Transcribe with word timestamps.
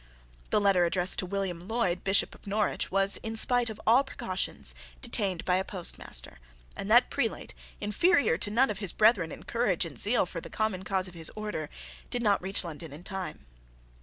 The 0.49 0.59
letter 0.59 0.83
addressed 0.87 1.19
to 1.19 1.27
William 1.27 1.67
Lloyd, 1.67 2.03
Bishop 2.03 2.33
of 2.33 2.47
Norwich, 2.47 2.89
was, 2.89 3.17
in 3.17 3.35
spite 3.35 3.69
of 3.69 3.79
all 3.85 4.03
precautions, 4.03 4.73
detained 4.99 5.45
by 5.45 5.57
a 5.57 5.63
postmaster; 5.63 6.39
and 6.75 6.89
that 6.89 7.11
prelate, 7.11 7.53
inferior 7.79 8.35
to 8.35 8.49
none 8.49 8.71
of 8.71 8.79
his 8.79 8.93
brethren 8.93 9.31
in 9.31 9.43
courage 9.43 9.85
and 9.85 9.93
in 9.97 10.01
zeal 10.01 10.25
for 10.25 10.41
the 10.41 10.49
common 10.49 10.81
cause 10.81 11.07
of 11.07 11.13
his 11.13 11.31
order, 11.35 11.69
did 12.09 12.23
not 12.23 12.41
reach 12.41 12.63
London 12.63 12.91
in 12.91 13.03
time. 13.03 13.45